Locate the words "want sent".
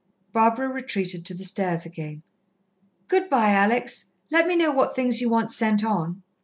5.29-5.85